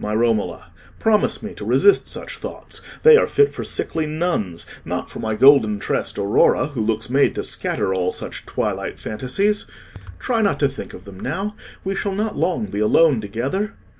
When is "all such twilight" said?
7.94-8.98